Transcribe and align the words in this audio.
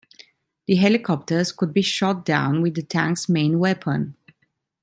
The 0.65 0.77
helicopters 0.77 1.51
could 1.51 1.75
be 1.75 1.83
shot 1.83 2.25
down 2.25 2.63
with 2.63 2.73
the 2.73 2.81
tank's 2.81 3.29
main 3.29 3.59
weapon. 3.59 4.15